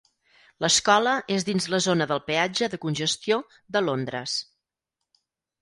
[0.63, 3.39] L'escola és dins la zona del Peatge de congestió
[3.77, 4.39] de Londres.